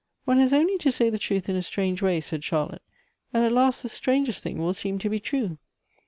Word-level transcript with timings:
"One 0.25 0.39
has 0.39 0.51
only 0.51 0.79
to 0.79 0.91
say 0.91 1.11
the 1.11 1.19
truth 1.19 1.47
in 1.47 1.55
a 1.55 1.61
strange 1.61 2.01
way," 2.01 2.21
said 2.21 2.43
Charlotte, 2.43 2.81
"and 3.35 3.45
at 3.45 3.51
last 3.51 3.83
the 3.83 3.87
strangest 3.87 4.41
thing 4.41 4.57
will 4.57 4.73
seem 4.73 4.97
to 4.97 5.09
be 5.09 5.19
true. 5.19 5.59